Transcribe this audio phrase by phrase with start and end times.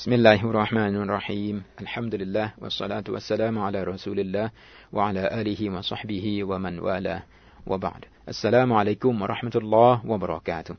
[0.00, 1.62] بسم الله الرحمن الرحيم.
[1.80, 4.50] الحمد لله والصلاة والسلام على رسول الله
[4.92, 7.22] وعلى آله وصحبه ومن والاه.
[7.66, 8.04] وبعد.
[8.28, 10.74] السلام عليكم ورحمة الله وبركاته.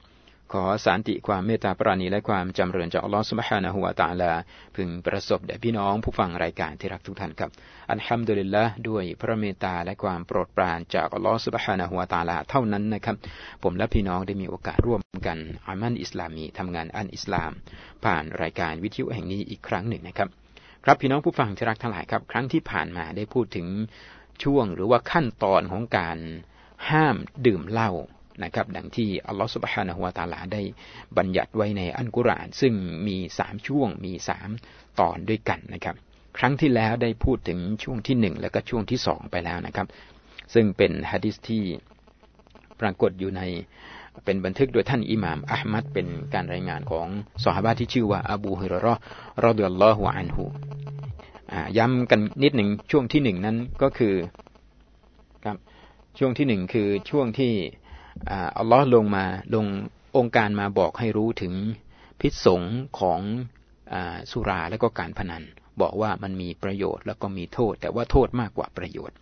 [0.56, 4.32] ขอสันติความเมตตาปราณีและความจำเริญจากอัลลอฮฺสุบฮานะฮูวาตาลา
[4.76, 7.50] พึงประสบแด่พี่น้องผู้ฟังรายการที่รักทุกท่านครับ
[7.92, 13.16] อัลฮัมดุลิลละด้วยพระเมตตาและความโปรดปรานจากอัลลอฮฺสุบฮานะฮูวาตาลาเท่านั้นนะครับ
[13.64, 15.38] ผมและพี่น้องได้มีโอกาสร่วมกัน
[15.68, 17.52] อามันอิสลามีทำงานอันอิสลาม
[18.06, 20.30] ผ่านรายการวิทยุแห่งนี้อีกครั้งหนึ่งนะครับ
[20.86, 23.68] ครับพี่น้องผู้ฟังที่รักทั้งหลายครับ ครั้งที่ผ่านมาได้พูดถึง
[24.44, 26.18] ช่วงหรือว่าขั้นตอนของการ
[26.90, 27.16] ห้าม
[27.46, 27.92] ดื่มเหล้า
[28.44, 30.62] นะครับ ดังที่อัลลอฮฺสุบฮานะฮุวาตาลาได้
[31.18, 32.74] บัญญัติไว้ในอันกุรอาน ซึ่ง
[33.08, 34.50] มีสามช่วงมีสาม
[35.00, 35.96] ตอนด้วยกันนะครับ
[36.38, 39.88] ครั้งที่แล้วได้พูดถึงช่วงที่หนึ่งแล้วก็ช่วงที่สองไปแล้วนะครับ
[40.54, 41.64] ซึ่งเป็นฮะดิษที่
[42.80, 43.42] ปรากฏอยู่ใน
[44.26, 47.08] เป็นบันทึกโดยท่านอิหม่ามอัลมัดเป็นการรายงานของ
[47.44, 48.96] สหาที่ชื่อว่าอบูฮุรอ
[49.44, 50.44] รอดุลลอฮุอันฮู
[51.78, 54.14] ย้ำกันนิดหนึ่งช่วงที่หนึ่งนั้นก็คือ
[55.46, 55.58] ครับ
[56.20, 57.54] ช่วงที่หนึ่งคือช่วงที่
[58.58, 59.66] อัลลอฮ์ลงมาลง
[60.18, 61.54] องค์การมาบอกให้รู้ถึง
[62.22, 62.62] พิษสง
[63.00, 63.20] ของ
[63.94, 63.96] อ
[64.32, 65.44] สุราและก็การพนัน
[65.82, 69.18] บอกว่ามันมีประโยชน์แล้วก็มีโทษ แต่ว่าโทษมากกว่าประโยชน์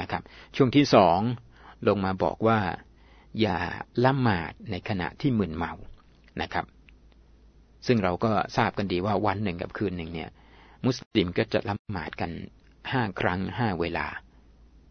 [0.00, 0.22] นะครับ
[0.56, 1.18] ช่วงที่สอง
[1.88, 2.58] ลงมาบอกว่า
[3.40, 3.58] อย่า
[4.04, 5.72] ละหมาดในขณะที่มึนเมา
[6.42, 6.66] นะครับ
[7.86, 10.30] ซึ่งเราก็ทราบกันดีว่าวันหนึ่งกับคืนหนึ่งเนี่ย
[10.84, 12.30] มุสลิมก็จะละหมาดกัน
[12.92, 14.06] ห้าครั้งห้าเวลา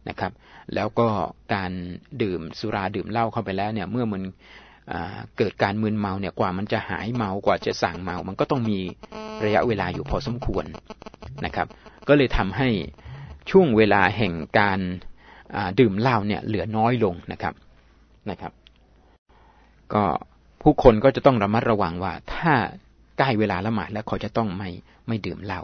[0.09, 0.31] นะครับ
[0.75, 1.08] แล้วก็
[1.53, 1.72] การ
[2.22, 4.22] ดื่มสุราดื่มเหล้าเข้าไปแล้วเนี่ย เมื่อมัน
[5.38, 8.80] เกิดการมึนเมาเนี่ยกว่ามันจะหายเมากว่าจะสั่งเมา มันก็ต้องมี
[9.45, 10.66] ระยะเวลาอยู่พอสมควร
[11.45, 11.67] นะครับ
[12.08, 12.70] ก็เลยทำให้
[13.52, 14.80] ช่วงเวลาแห่งการ
[15.80, 17.53] ดื่มเหล้าเนี่ยเหลือน้อยลงนะครับ
[18.30, 18.52] นะครับ
[19.94, 20.03] ก็
[20.61, 22.53] ผู้คนก็จะต้องระมัดระวังว่าถ้า
[23.17, 24.70] ใกล้เวลาละหมาดแล้วเขาจะต้องไม่
[25.08, 25.61] ไม่ดื่มเหล้า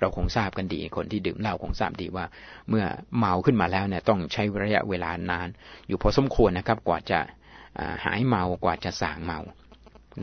[0.00, 2.24] เราคงทราบกันดี คนที่ดื่มเหล้าคงทราบดีว่า
[2.68, 2.84] เมื่อ
[3.18, 5.48] เมาขึ้นมาแล้วเนี่ยต้องใช้ระยะเวลานาน
[5.88, 7.18] อยู่พอสมควรนะครับ กว่าจะ
[8.04, 9.40] หายเมากว่าจะสางเมา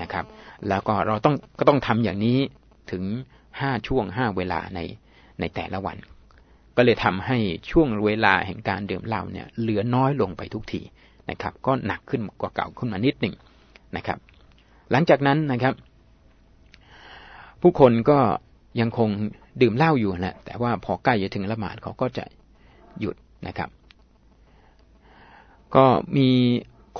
[0.01, 0.25] นะครับ
[0.69, 2.37] แล้วก็เราต้องก็ต้องทำอย่างนี้
[2.91, 3.03] ถึง
[3.59, 4.79] ห้าช่วงห้าเวลาใน
[5.39, 5.97] ในแต่ละวัน
[6.77, 7.37] ก็เลยทำให้
[7.71, 10.81] ช่วงเวลาแห่งการดื่มเหล้าเนี่ยเหลือน้อยลงไปทุกที
[11.29, 13.35] นะครับ ก็หนักขึ้นกว่าเก่าขึ้นมานิดหนึ่ง
[13.97, 14.17] นะครับ
[14.91, 15.73] หลังจากนั้นนะครับ
[17.61, 18.19] ผู้คนก็
[18.79, 19.09] ยังคง
[19.61, 22.25] ดื่มเหล้าอยู่แหละแต่ว่าพอใกล้จะถึงละหมาดเขาก็จะ
[22.99, 23.15] หยุด
[23.47, 23.69] นะครับ
[25.75, 25.85] ก็
[26.17, 26.29] มี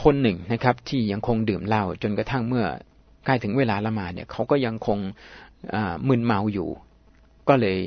[0.04, 2.66] คนหนึ่งนะครับ ที่ยังคงดื่มเหล้าจนกระทั่งเมื่อ
[3.26, 4.98] ใกล้ถึงเวลาละหมาดเนี่ยเขาก็ยังคง
[6.08, 6.70] มึนเมาอยู่
[7.50, 7.78] ก็เลย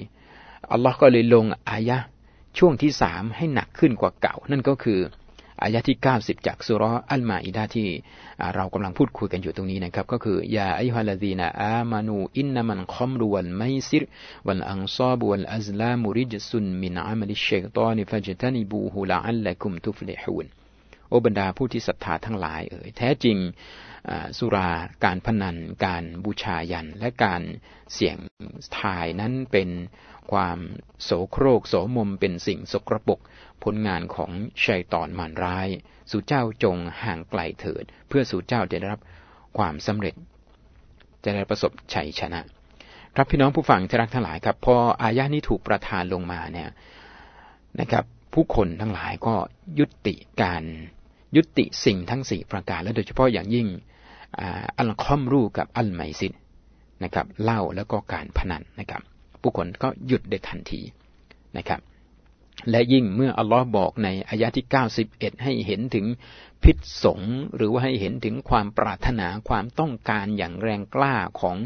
[0.73, 1.99] อัลลอฮ์ก็เลยลงอายะ
[2.59, 4.99] ช่วงที่สามให้หนักขึ้นกว่าเก่า นั่นก็คือ
[5.63, 7.89] อายะที่ 90 จากสุรอัลมาอิดาที่
[8.55, 14.05] เรากำลังพูดคุยกันอยู่ตรงนี้นะครับ ก็คือยาอิฮะลาดีนาอามานูอินนามันคอมรวนไมซิร
[14.47, 20.47] วันอังซาบวันอัซลามุริจซุนมินอามลิชชัยตอนิฟัจตันิบูฮุลาอัลลักุมทุฟลิฮูน
[21.09, 23.37] โอบรรดาผู้ที่ศรัทธาทั้งหลายเอ่ยแท้จริง
[24.39, 24.71] สุรา
[25.05, 27.43] การพนัน การบูชายันและการ
[27.95, 28.17] เสี่ยง
[28.79, 29.71] ทายนั้นเป็น
[30.33, 30.59] ความ
[31.03, 33.21] โสโครกโสมมเป็นสิ่งสกรปรก
[33.65, 34.31] ผลงานของ
[34.65, 35.69] ชัยตอนมารร้าย
[36.11, 39.01] สู่เจ้าจงห่างไกลเถิด เพื่อสู่เจ้าจะได้รับ
[39.59, 40.15] ความสำเร็จ
[41.25, 42.41] จะได้ประสบชัยชนะ
[43.15, 46.69] ครับพี่น้องผู้ฟังที่รักทั้งหลายครับ พออายะนี้ถูกประทานลงมาเนี่ย
[47.81, 48.05] นะครับ
[48.37, 49.35] ผู้คนทั้งหลายก็
[49.79, 50.63] ยุติการ
[51.37, 53.67] ยุติสิ่งทั้งสี่ประการ และโดยเฉพาะอย่างยิ่ง
[54.79, 56.33] อัลคอมรูกับอัลไมซิด
[57.05, 59.03] นะครับเล่าแล้วก็การพนันนะครับ
[59.43, 60.81] ผู้คนก็หยุดได้ทันที
[61.57, 61.81] นะครับ
[62.71, 64.67] และยิ่งเมื่ออัลลอฮ์บอกในอายะที่
[65.05, 66.07] 91 ให้เห็นถึง
[66.63, 67.21] พิษสง
[67.57, 71.57] หรือว่าให้เห็นถึงความปรารถนาความต้องการอย่างแรงกล้าของ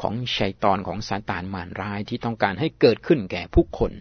[0.00, 3.92] ของชัยตอนของซาตานมารร้ายที่ต้องการให้เกิดขึ้นแก่ผู้คน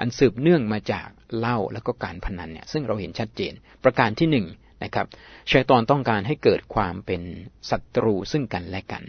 [0.00, 3.52] อันสืบเนื่องมาจากเหล้าแล้วก็การพนันเนี่ยซึ่งเราเห็นชัดเจน
[3.84, 4.46] ประการที่หนึ่ง
[4.84, 5.06] นะครับ
[5.50, 7.22] ชัยตอนต้องการให้เกิดความเป็น
[7.70, 9.04] ศัตรูซึ่งกันและกัน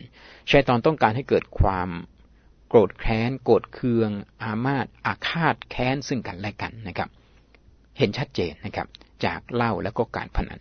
[0.51, 1.89] ชัยตอนต้องการให้เกิดความ
[2.69, 4.11] โกรธแค้น โกรธเคือง
[4.43, 7.09] อามาตอาฆาตแค้นซึ่งกันและกันนะครับ
[7.97, 8.87] เห็นชัดเจนนะครับ
[9.25, 10.59] จากเล่าแล้วก็การพนัน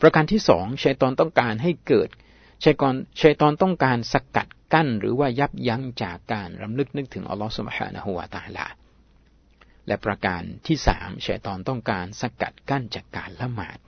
[0.00, 2.08] ประการที่สองชัยตอนต้องการให้เกิด
[2.64, 8.66] ชัยกรชัยตอนต้องการสกัดกั้นหรือว่ายับยั้งจากการรำลึกนึกถึงอัลลอฮฺสุบฮานะฮูวาตาลา
[9.86, 13.78] และประการที่สามชัยตอนต้องการสกัดกั้นจากการละหมาด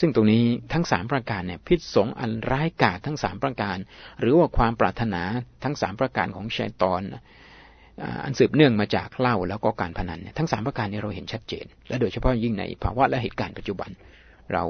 [0.00, 3.76] ซึ่งตรงนี้ทั้งสามประการเนี่ยพิษสงอันร้ายกาจทั้งสามประการ
[4.20, 5.22] หรือว่าความปรารถนา
[5.64, 7.02] ทั้งสามประการของชัยตอน
[8.24, 13.90] อันสืบเนื่องมาจากเหล้าแล้วก็การพนันเนี่ยทั้งสามประการนี้เราเห็นชัดเจน และโดยเฉพาะยิ่งในภาวะและเหตุการณ์ปัจจุบัน
[14.52, 14.64] เรา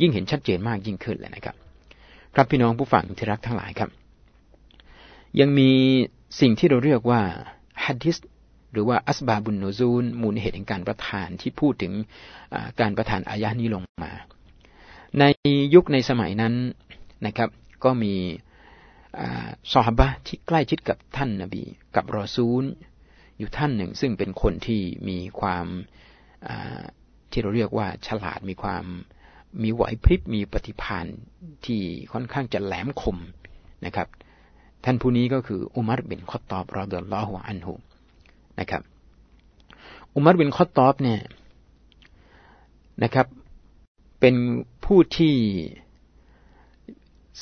[0.00, 1.56] ยิ่งเห็นชัดเจนมากยิ่งขึ้นเลยนะครับ
[2.34, 3.90] ครับพี่น้องผู้ฟังที่รักทั้งหลายครับ
[5.40, 5.70] ยังมี
[6.40, 7.20] สิ่งที่เราเรียกว่า
[7.84, 8.16] ฮัดดิส
[8.76, 11.92] หรือว่าอัสบาบุนโนซูลมูลเหตุแห่งการประทานที่พูดถึง
[12.80, 14.12] การประทานอายะนี้ลงมา
[15.18, 15.24] ใน
[15.74, 16.54] ยุคในสมัยนั้น
[17.26, 17.50] นะครับ
[17.84, 18.14] ก็มี
[19.72, 21.62] ซอฮาบะที่ใกล้ชิดกับท่านนาบี
[21.96, 22.62] กับรอซูล
[23.38, 25.66] อยู่ท่านหนึ่ง ซึ่งเป็นคนที่มีความ
[27.30, 28.84] ที่เราเรียกว่าฉลาดมีความ
[29.62, 31.06] มีไหวพริบมีปฏิภาณ
[31.66, 31.80] ที่
[32.12, 33.16] ค่อนข้างจะแหลมคม
[33.86, 34.08] นะครับ
[34.84, 37.72] ท่านผู้นี้ก็คืออุมัรบินคอตอบรอดลลอฮุอันฮุ
[38.60, 38.82] นะครับ
[40.14, 41.20] อุมัรบินคอตอบเนี่ย
[43.02, 43.26] นะครับ
[44.20, 44.36] เป็น
[44.84, 45.36] ผู้ที่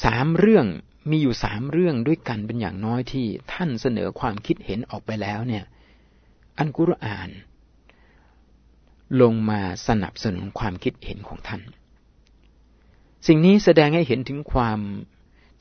[0.04, 0.66] สามเรื่อง
[1.10, 5.64] มีอยู่สามเรื่องด้วยกันเป็นอย่างน้อยที่ท่านเสนอความคิดเห็นออกไปแล้วเนี่ย
[6.58, 7.30] อันกุรอาน
[9.20, 11.62] ลงมาสนับสนุนความคิดเห็นของท่าน
[13.26, 14.80] สิ่งนี้แสดงให้เห็นถึงความ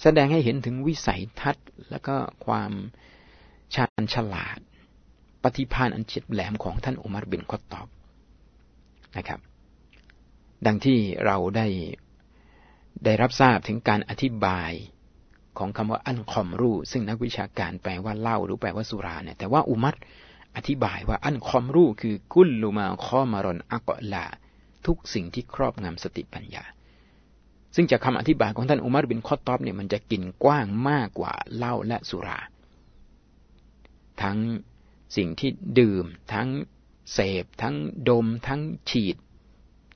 [0.02, 2.16] แสดงให้เห็นถึงวิสัยทัศน์ และก็
[2.46, 2.72] ความ
[3.76, 4.60] ชาญฉลาด
[5.44, 7.88] ปฏิภาณอันเฉียบแหลมของท่านอุมารบินคอตอบ
[9.18, 9.40] นะครับ
[10.66, 11.68] ดังที่เราได้
[13.06, 14.72] ได้รับทราบถึงการอธิบาย
[15.58, 19.96] ของคำว่าอันคอมรูซึ่งนักวิชาการแปลว่าเหล้าหรือแปลว่าสุราเนี่ยแต่ว่าอุมัต
[20.56, 24.26] อธิบายว่าอันคอมรูคือกุลลูมาคอมารอนอักลา
[24.86, 26.64] ทุกสิ่งที่ครอบงำสติปัญญา
[27.76, 32.40] ซึ่งจากคาอธิบายของท่านอุมัรบินคอตอบเนี่ยมันจะกินกว้างมากกว่าเหล้าและสุรา
[34.22, 34.38] ทั้ง
[35.16, 35.50] สิ่งที่
[35.80, 36.48] ดื่มทั้ง
[37.14, 37.76] เสพ ทั้ง
[38.10, 39.18] ดม ทั้งฉีด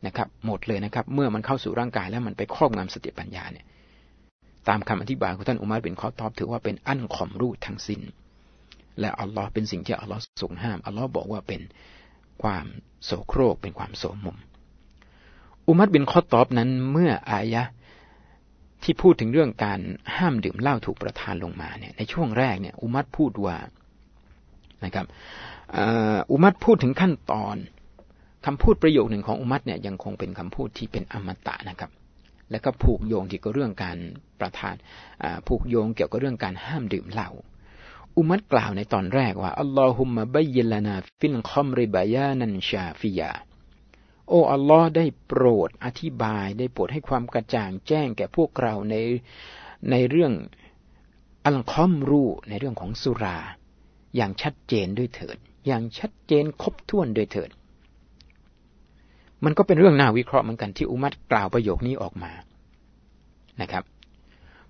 [0.06, 3.66] นะครับ หมดเลยนะครับ เมื่อมันเข้าสู่ร่างกายแล้วมันไปครอบงำสติปัญญาเนี่ย
[4.70, 8.02] ตามคำอธิบายของท่านอุมารเป็นข้อตอบถือว่าเป็นอั้นข่มรูดทั้งสิน้น
[9.00, 11.62] และอัลลอฮ์เป็นสิ่งที่อัลลอฮ์ทรงห้ามอัลลอฮ์บอกว่าเป็น
[12.44, 12.66] ความ
[13.06, 14.38] โสโครกเป็นความโสมม
[15.68, 17.64] อุมัรบินข้อตอบนั้นเมื่ออายะ
[18.84, 19.80] ที่พูดถึงเรื่องการ
[20.18, 23.58] ห้ามดื่มเหล้าถูกประทานลงมาเนี่ยในช่วงแรกเนี่ยอุมัรพูดว่า
[24.86, 25.06] นะครับ
[26.32, 27.58] อุมัรพูดถึงขั้นตอน
[28.46, 31.92] คำพูดประโยคหนึ่งของอุมัรเนี่ยยังคงเป็นคำพูดที่เป็นอมตะนะครับ
[32.52, 33.98] แล้วก็ผูกโยงเกี่ยวกับเรื่องการ
[34.40, 34.76] ประทาน
[35.48, 37.30] ผูกโยงเกี่ยวกับเรื่องการห้ามดื่มเหล้า
[38.18, 43.32] อุมัรกล่าวในตอนแรกว่าاللهم بين لنا في الخمر بيانا شافيا
[44.30, 48.96] โอ้อัลลอฮ์ได้โปรดอธิบายได้โปรดให้ความกระจ่างแจ้งแก่พวกเราใน
[49.92, 50.34] ในเรื่อง
[51.46, 53.38] الخمرในเรื่องของสุรา
[54.16, 55.38] อย่างชัดเจนด้วยเถิด
[55.68, 57.50] อย่างชัดเจนครบถ้วนด้วยเถิด
[59.44, 62.32] มันก็เป็นเรื่องน่าวิเคราะห์เหมือนกันที่อุมัตกล่าวประโยคนี้ออกมา
[63.62, 63.84] นะครับ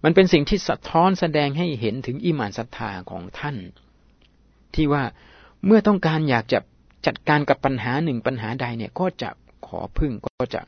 [0.03, 3.57] มันเป็นสิ่งที่สะท้อนแสดงให้เห็นถึงอิมานศรัทธาของท่าน
[4.75, 5.03] ที่ว่า
[5.65, 6.59] เมื่อต้องการอยากจะ
[7.05, 9.29] จัดการกับปัญหาหนึ่งปัญหาใดเนี่ยก็จะ
[9.67, 10.61] ขอพึ่งก็จะ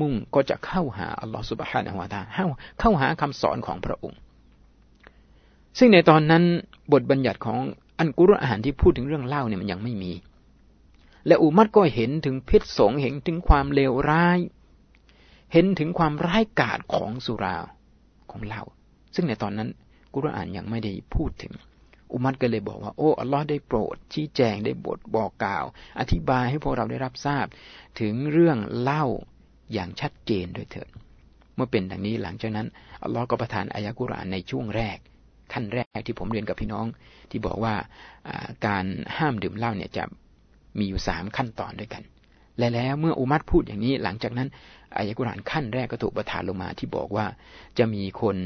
[0.00, 2.46] มุ่งก็จะเข้าหาอัลลอฮฺสุบฮานะฮวาตาเข้า
[2.80, 4.18] เข้าหาคำสอนของพระองค์
[5.78, 6.44] ซึ่งในตอนนั้น
[6.92, 7.58] บทบัญญัติของ
[7.98, 10.12] อันกุรอานที่พูดถึงเรื่องเล่าเนี่ยมันยังไม่มี
[11.26, 14.38] และอุมัดก็เห็นถึงพิษสงเห็นถึงความเลวร้าย
[15.52, 17.56] เห็นถึงความร้ายกาจของสุรา
[18.30, 18.62] ของเรา
[19.14, 19.68] ซึ่งในตอนนั้น
[20.14, 21.52] กุรอานยังไม่ได้พูดถึง
[22.12, 25.64] อุมัดก็เลยบอกว่า โอ้อัลลอฮ์ได้โปรด ชี้แจงได้บทบอกกล่าว
[26.00, 27.46] อธิบายให้พวกเราได้รับทราบ
[28.00, 29.04] ถึงเรื่องเล่า
[29.72, 30.90] อย่างชัดเจนด้วยเถิด
[31.54, 32.66] เมื่อเป็นดังนี้หลังจากนั้น
[33.02, 34.98] อัลลอฮ์ก็ประทานอายะกุรอานในช่วงแรก
[35.54, 36.86] ขั้นแรกที่ผมเรียนกับพี่น้อง
[37.30, 37.74] ที่บอกว่า
[38.66, 38.84] การ
[39.16, 40.04] ห้ามดื่มเหล้าเนี่ยจะ
[40.78, 42.02] มีอยู่สามขั้นตอนด้วยกัน
[42.58, 44.48] และแล้วเมื่ออุมัตพูดอย่างนี้ หลังจากนั้น
[44.96, 47.26] อายะกุรานขั้นแรกก็ถูกประทานลงมาที่บอกว่า
[47.78, 48.36] จะมีคน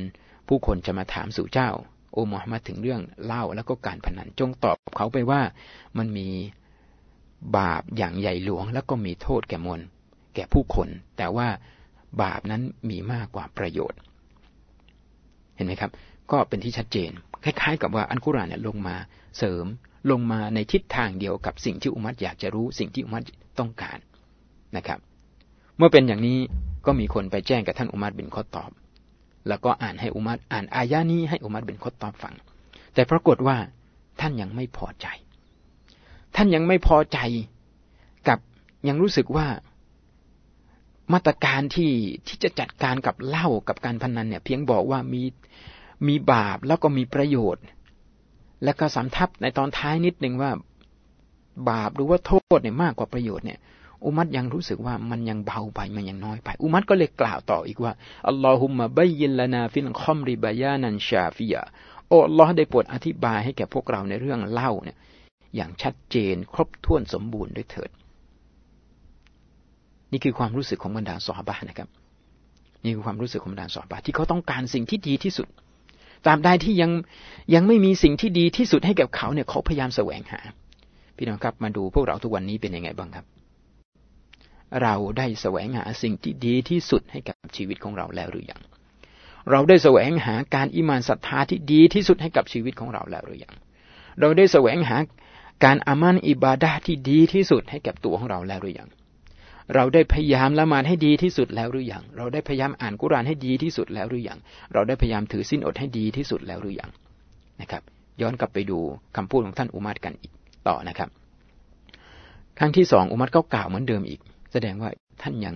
[0.48, 1.70] ผู้คนจะมาถามสู่เจ้า
[2.12, 5.40] โอมูฮัมหมัดถึงเรื่องเหล่าแล้วก็การพนันจงตอบเขาไปว่า
[5.98, 6.28] มันมี
[7.56, 9.80] บาปอย่างใหญ่หลวง แล้วก็มีโทษแก่มวล
[10.34, 11.48] แก่ผู้คน แต่ว่า
[12.22, 13.98] บาปนั้นมีมากกว่าประโยชน์
[15.56, 15.90] เห็นไหมครับ
[16.32, 17.10] ก็เป็นที่ชัดเจน
[17.44, 18.96] คล้ายๆ กับว่าอันกุรานเนี่ยลงมา
[19.38, 19.66] เสริม
[20.10, 23.22] ลงมาในทิศทางเดียวกับสิ่งที่อุมัตอยากจะรู้สิ่งที่อุมัต
[23.58, 23.98] ต้องการ
[24.76, 24.98] นะครับ
[25.76, 26.38] เมื่อเป็นอย่างนี้
[26.86, 28.70] ก็มีคนไปแจ้งกับท่านอุมัตบินข้อตอบ
[29.48, 32.34] แล้วก็อ่านให้อุมัตอ่านอายานี้ให้อุมัตบินข้อตอบฟัง
[32.94, 33.56] แต่ปรากฏว่า
[34.20, 35.06] ท่านยังไม่พอใจ
[36.36, 37.18] ท่านยังไม่พอใจ
[38.28, 38.38] กับ
[38.88, 39.46] ยังรู้สึกว่า
[41.12, 41.92] มาตรการที่
[42.26, 45.22] ที่จะจัดการกับเหล้ากับการพนันเนี่ย เพียงบอกว่ามี
[46.06, 47.64] มีบาปแล้วก็มีประโยชน์
[48.64, 50.50] แล้วก็สำทับในตอนท้ายนิดหนึ่งว่า
[51.70, 53.58] บาปหรือว่าโทษเนี่ยมากกว่าประโยชน์เนี่ย
[54.04, 57.92] อุมัตยังรู้สึกว่ามันยังเบาไปมันยังน้อยไป อุมัตก็เลยกล่าวต่ออีกว่า
[58.28, 61.62] อัลลอฮุมะบยินลานาฟินคอมริบายานันชาฟิยา
[62.08, 64.96] โอ้ลอฮ์ได้โปรดอธิบายให้แก่พวกเราในเรื่องเล่าเนี่ย
[65.56, 67.90] อย่างชัดเจนครบถ้วนสมบูรณ์ด้วยเถิด
[70.12, 71.88] นี่คือความรู้สึกของบรรดาสอบานะครับ
[72.84, 75.48] นี่คือความรู้สึกของบรรดาสอบาที่เขาต้องการสิ่งที่ดีที่สุด
[76.24, 76.90] ตราบใดที่ยัง
[77.54, 80.40] ยังไม่มีสิ่งที่ดีที่สุดให้กับเขาเนี่ยเขาพยายามแสวงหา
[81.16, 83.26] พี่น้องครับมาดูพวกเราทุกวันนี้เป็นยังไงบ้างครับ
[84.82, 88.60] เราได้แสวงหาสิ่งที่ดีที่สุดให้กับชีวิตของเราแล้วหรือยัง
[89.50, 93.54] เราได้แสวงหาการอิมานศรัทธาที่ดีที่สุดให้กับชีวิตของเราแล้วหรือยัง
[94.20, 94.96] เราได้แสวงหา
[95.64, 98.88] การอามันอิบาดาที่ดีที่สุดให้กับตัวของเราแล้วหรือยัง
[99.74, 104.38] เราได้พยายามละมาดให้ดีที่สุดแล้วหรือยัง เราได้พยายามอ่านกุรานให้ดีที่สุดแล้วหรือยัง
[104.72, 106.90] เราได้พยายามถือสิ้นอดให้ดีที่สุดแล้วหรือยัง
[107.60, 107.82] นะครับ
[108.20, 108.78] ย้อนกลับไปดู
[109.16, 110.32] คำพูดของท่านอุมัดกันอีก
[110.68, 111.08] ต่อนะครับ
[112.58, 114.20] ครั้งที่สองอุมัดก็กล่าวเหมือนเดิมอีก
[114.52, 114.90] แสดงว่า
[115.22, 115.54] ท่านยัง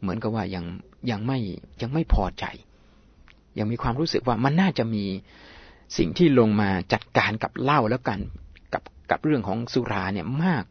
[0.00, 0.64] เหมือนกับว่ายัง
[1.10, 1.38] ยังไม่
[1.82, 2.44] ยังไม่พอใจ
[3.58, 5.04] ยังมีความรู้สึกว่ามันน่าจะมี
[5.98, 8.20] สิ่งที่ลงมาจัดการกับเหล้าแล้วกัน
[8.72, 10.64] กับกับเรื่องของสุราเนี่ยมาก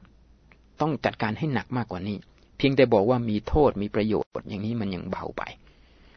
[0.82, 2.18] ต้องจัดการให้หนักมากกว่านี้
[2.58, 5.44] เพียงแต่บอกว่ามีโทษมีประโยชน์อย่างนี้มันยังเบาไป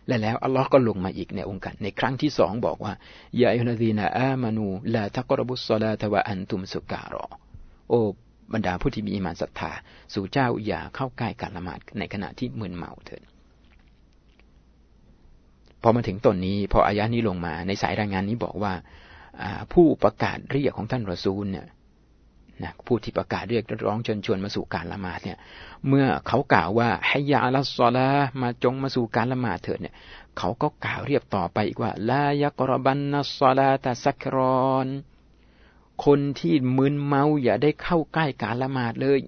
[0.06, 2.92] และแล้วอัลลอฮ์ก็ลงมาอีกในองค์การในครั้งที่สองบอกว่า
[3.40, 7.24] ยาอินาดีนาอามานูลาทักรบุสซาลาทวะอันตุมสุการอ
[7.88, 8.00] โอ้
[8.52, 9.72] บรรดาผู้ที่มีอิมานศรัทธา
[10.14, 13.22] สู่เจ้าอย่าเข้าใกล้การละหมาดในขณะที่มึนเมาเถิด
[15.82, 18.72] พอมาถึงตนนี้ พออายะนี้ลงมาในสายรายงานนี้บอกว่า
[19.72, 21.66] ผู้ประกาศเรียกของท่านรอซูลเนี่ย
[22.62, 25.38] นะผู้ที่ประกาศเรียกร้องเชิญชวนมาสู่การละหมาดเนี่ย
[25.88, 28.08] เมื่อเขากล่าวว่าให้ยาละซอลา
[28.42, 29.94] มาจงมาสู่การละหมาดเถิดเนี่ย
[30.38, 34.86] เขาก็กล่าวเรียบต่อไปอีกว่าลายกรบันนัสซอลาตาสักรอน
[36.04, 39.20] คนที่มึนเมาอย่าได้เข้าใกล้การละหมาดเลย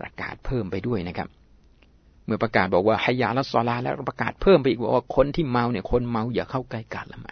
[0.00, 1.28] ประกาศเพิ่มไปด้วยนะครับ
[2.26, 7.28] เมื่อประกาศบอกว่าให้ยาละซอลาแล้วประกาศเพิ่มไปอีกว่าคนที่เมาเนี่ย คนเมาอย่าเข้าใกล้การละหม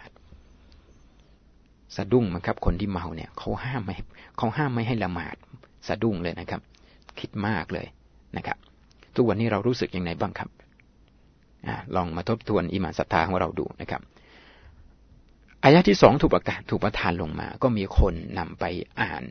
[1.95, 3.95] สะดุ้งมั้งครับ คนที่เมาเนี่ยเขาห้ามไม่
[4.37, 5.35] เขาห้ามไม่ให้ละหมาด
[5.87, 6.61] สะดุ้งเลยนะครับ
[7.19, 7.87] คิดมากเลย
[8.37, 8.57] นะครับ
[9.15, 10.49] ทุกวันนี้เรารู้สึกยังไงบ้างครับ
[11.67, 14.01] อลองมาทบทวนอิมานศรัทธาของเราดูนะครับ
[15.63, 18.65] อายะที่สองถูกประกาศถูกประทานลงมา ก็มีคนนำไป
[19.01, 19.23] อ่าน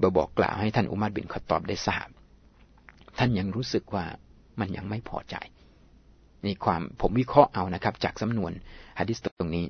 [0.00, 2.08] บบอกกล่าวให้ท่านอุมัดบินขตอบได้ทราบ
[3.18, 4.04] ท่านยังรู้สึกว่า
[4.60, 5.36] มันยังไม่พอใจ
[6.44, 8.52] นี่ความผมวิเคราะห์เอานะครับ จากสำนวน
[8.98, 9.64] ฮะดิษตรงนี้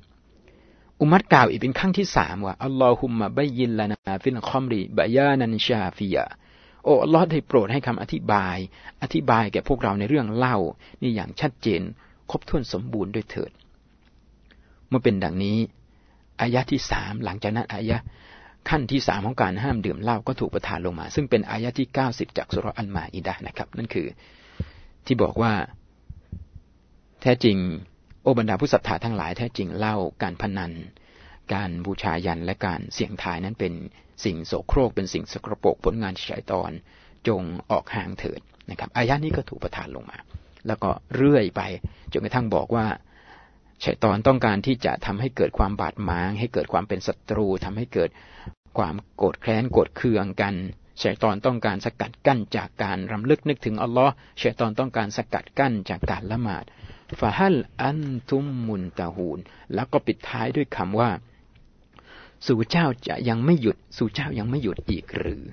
[0.99, 6.25] อุมัรกล่าวอีกเป็นครั้งที่สามว่าاللهم بين لنا في الخمر بيانا شافيا
[6.83, 8.57] โอ้อัลลอฮ์ได้โปรดให้คำอธิบาย
[9.03, 10.57] อธิบายแก่พวกเราในเรื่องเหล้า
[11.01, 11.81] นี่อย่างชัดเจน
[12.31, 13.51] ครบถ้วนสมบูรณ์ด้วยเถิด
[14.87, 15.57] เมื่อเป็นดังนี้
[16.41, 17.97] อายะที่สามหลังจากนั้นอายะ
[18.69, 24.07] ขั้นที่สามของการห้ามดื่มเหล้าก็ถูกประทานลงมา ซึ่งเป็นอายะที่เก้าสิบจากสุรอันมาอิดะนะครับ นั่นคือ
[25.05, 25.53] ที่บอกว่า
[27.21, 27.57] แท้จริง
[28.27, 30.71] โอบรรดาผู้ศรัทธาทั้งหลายแท้จริงเล่าการพนัน
[31.53, 33.73] การบูชายันและการเสี่ยงทายนั้นเป็น
[34.25, 36.71] สิ่งโสโครกเป็นสิ่งสกรปรกผลงานฉายตอน
[37.27, 37.41] จง
[37.71, 40.17] ออกห่างเถิดนะครับอายะนี้ก็ถูกประทานลงมา
[40.67, 41.61] แล้วก็เรื่อยไป
[42.11, 42.85] จนกระทั่งบอกว่า
[43.83, 48.09] ชัยตอนต้องการที่จะทำให้เกิดความบาดหมาง ให้เกิดความเป็นศัตรูทำให้เกิด
[48.77, 50.55] ความโกรธแค้นโกรธเคืองกัน
[51.03, 56.65] ชัยตอนต้องการสกัดกั้นจากการรำลึกนึกถึงอัลลอฮ์ชัยตอนต้องการสกัดกั้นจากการละหมาด
[57.19, 59.39] ฟาฮัลอันทุมมุนตาหูน
[59.73, 61.09] แล้วก็ปิดท้ายด้วยคำว่า
[62.45, 65.43] สู่เจ้าจะยังไม่หยุด สู่เจ้ายังไม่หยุดอีกหรือ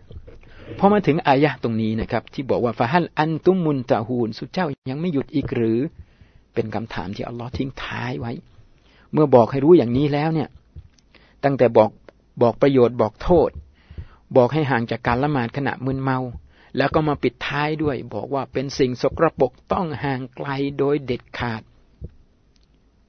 [0.78, 5.78] พอมาถึงอายะตรงนี้นะครับ ที่บอกว่าฟาฮัลอันตุมมุนตาหูน สู่เจ้ายังไม่หยุดอีกหรือ
[6.54, 8.32] เป็นคำถามที่อัลลอฮ์ทิ้งท้ายไว้
[9.12, 10.48] เมื่อบอกให้รู้อย่างนี้แล้วเนี่ย
[11.44, 11.90] ตั้งแต่บอก
[12.42, 13.50] บอกประโยชน์บอกโทษ
[14.36, 16.18] บอกให้ห่างจากการละหมาดขณะมึนเมา
[16.76, 20.48] แล้วก็มาปิดท้ายด้วย บอกว่าเป็นสิ่งสกรปรกต้องห่างไกล
[20.78, 21.62] โดยเด็ดขาด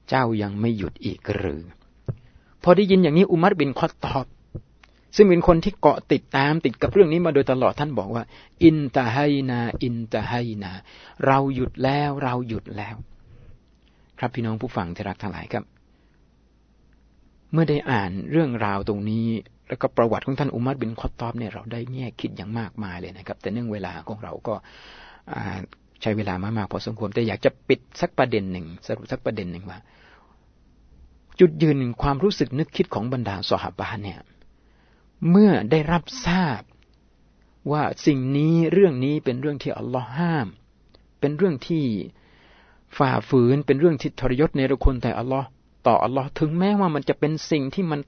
[0.08, 1.62] เจ้ายังไม่หยุดอีกหรือ
[2.62, 4.26] พอได้ยินอย่างนี้อุมัรบินคอตอบ
[5.16, 8.24] ซึ่งเป็นคนที่เกาะติดตามติดกับเรื่องนี้มาโดยตลอดท่านบอกว่า
[8.64, 9.16] อินตาไฮ
[9.50, 10.72] นา อินตาไฮนา
[11.26, 12.96] เราหยุดแล้วเราหยุดแล้ว
[14.18, 15.64] ครับพี่น้องผู้ฟังที่รักทั้งหลายครับ
[17.52, 19.26] เมื่อได้อ่านเรื่องราวตรงนี้
[19.68, 24.54] แล้วก็ประวัติของท่านอุมัรบินคอตอบเนี่ยเราได้แง่คิดอย่างมากมายเลยนะครับ แต่เนื่องเวลาของเราก็
[26.02, 29.78] ใช้เวลามามากพอสมควรแต่อยากจะปิดสักประเด็นหนึ่งสรุปสักประเด็นหนึ่งว่า
[31.40, 34.20] จุดยืนความรู้สึกนึกคิดของบรรดาสหบาเนี่ย
[35.30, 36.60] เมื่อได้รับทราบ
[37.72, 40.46] ว่าสิ่งนี้เรื่องนี้เป็นเรื่องที่อัลลอฮ์ห้าม
[41.20, 41.84] เป็นเรื่องที่
[42.98, 45.46] ฝ่าฝืนเป็นเรื่องที่ทรยศในรคนแต่อัลลอฮ์
[45.86, 48.00] ต่ออัลลอฮ์ถึงแม้ว่ามันจะเป็นสิ่งที่มัน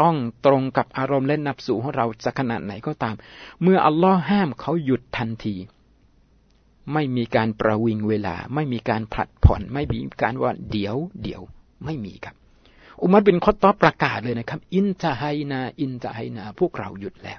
[0.00, 0.14] ต้อง
[0.46, 3.14] ตรงกับอารมณ์และนับสูของเราจะขนาดไหนก็ตาม
[3.62, 5.54] เมื่ออัลลอฮ์ห้ามเขาหยุดทันที
[6.92, 11.42] ไม่มีการประวิงเวลา ไม่มีการผลัดผ่อน ไม่มีการว่าเดี๋ยวเดี๋ยว
[11.84, 12.34] ไม่มีครับ
[13.02, 17.38] อุมัรเป็นคอตอประกาศเลยนะครับ อินจะไฮนา อินจะไฮนา พวกเราหยุดแล้ว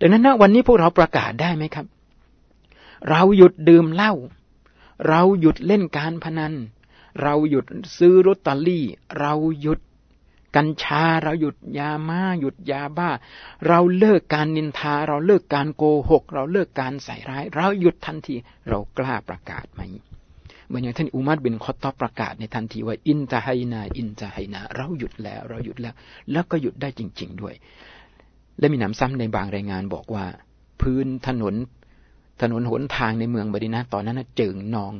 [0.00, 1.86] ดังนั้นนะวันนี้พวกเราประกาศได้ไหมครับ
[3.10, 4.12] เราหยุดดื่มเหล้า
[5.08, 6.54] เราหยุดเล่นการพนัน
[7.22, 7.66] เราหยุด
[7.98, 8.84] ซื้อรถตอรี่
[9.20, 9.80] เราหยุด
[10.56, 13.10] กัญชาเราหยุดยามาหยุดยาบ้า
[13.66, 18.34] เราเลิกการนินทา เราเลิกการโกหก เราเลิกการใส่ร้าย เราหยุดทันที
[18.68, 19.80] เรากล้าประกาศไหม
[20.66, 25.94] เหมือนอย่างท่านอุมัรบินค็อฏฏอบประกาศในทันทีว่าانتهينا انتهينا เราหยุดแล้ว เราหยุดแล้ว
[26.32, 27.54] แล้วก็หยุดได้จริง ๆด้วย
[28.58, 30.24] และมีหนำซ้ำในบางรายงานบอกว่า
[30.80, 31.54] พื้นถนน
[32.42, 34.92] ถนนหนทางในเมืองมะดีนะฮ์ตอนนั้นเจิ่งนอง เ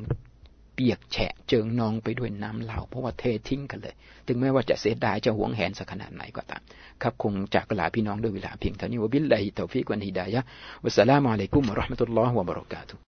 [0.79, 3.95] ปียกแฉะเจิ่งนองไปด้วยน้ำเหล้าเพราะว่าเททิ้งกันเลย
[4.27, 6.63] ถึงแม้ว่าจะเสียดายจะหวงแหนสักขนาดไหนก็ตาม
[7.03, 10.41] ครับคงจากลาพี่น้องด้วยเวลาเพียงเท่านี้وبالله التوفيق والهداية
[10.85, 13.08] วัสสลามุอะลัยกุมวะราะห์มะตุลลอฮ์วะบะเราะกาตุ